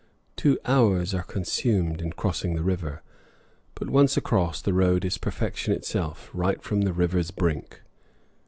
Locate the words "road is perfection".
4.73-5.73